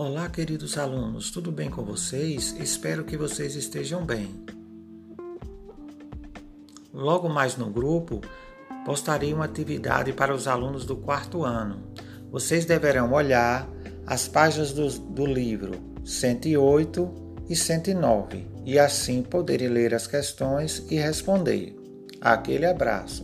Olá, 0.00 0.28
queridos 0.28 0.78
alunos, 0.78 1.28
tudo 1.28 1.50
bem 1.50 1.68
com 1.68 1.82
vocês? 1.82 2.54
Espero 2.60 3.02
que 3.02 3.16
vocês 3.16 3.56
estejam 3.56 4.06
bem. 4.06 4.32
Logo 6.94 7.28
mais 7.28 7.56
no 7.56 7.68
grupo, 7.68 8.20
postarei 8.86 9.34
uma 9.34 9.46
atividade 9.46 10.12
para 10.12 10.32
os 10.32 10.46
alunos 10.46 10.84
do 10.84 10.94
quarto 10.94 11.42
ano. 11.42 11.82
Vocês 12.30 12.64
deverão 12.64 13.12
olhar 13.12 13.68
as 14.06 14.28
páginas 14.28 14.72
do, 14.72 14.88
do 14.88 15.26
livro 15.26 15.72
108 16.04 17.42
e 17.48 17.56
109 17.56 18.46
e 18.64 18.78
assim 18.78 19.20
poderem 19.20 19.66
ler 19.66 19.96
as 19.96 20.06
questões 20.06 20.86
e 20.88 20.94
responder. 20.94 21.74
Aquele 22.20 22.66
abraço. 22.66 23.22